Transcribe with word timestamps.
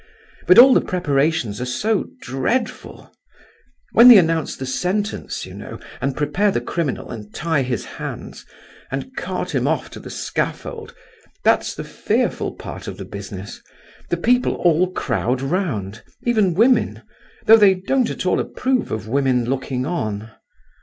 But 0.47 0.57
all 0.57 0.73
the 0.73 0.81
preparations 0.81 1.61
are 1.61 1.65
so 1.65 2.07
dreadful. 2.21 3.13
When 3.91 4.07
they 4.07 4.17
announce 4.17 4.57
the 4.57 4.65
sentence, 4.65 5.45
you 5.45 5.53
know, 5.53 5.79
and 6.01 6.17
prepare 6.17 6.49
the 6.49 6.59
criminal 6.59 7.11
and 7.11 7.31
tie 7.35 7.61
his 7.61 7.85
hands, 7.85 8.43
and 8.89 9.15
cart 9.15 9.53
him 9.53 9.67
off 9.67 9.91
to 9.91 9.99
the 9.99 10.09
scaffold—that's 10.09 11.75
the 11.75 11.83
fearful 11.83 12.55
part 12.55 12.87
of 12.87 12.97
the 12.97 13.05
business. 13.05 13.61
The 14.09 14.17
people 14.17 14.55
all 14.55 14.89
crowd 14.91 15.39
round—even 15.39 16.55
women—though 16.55 17.57
they 17.57 17.75
don't 17.75 18.09
at 18.09 18.25
all 18.25 18.39
approve 18.39 18.91
of 18.91 19.07
women 19.07 19.45
looking 19.45 19.85
on." 19.85 20.31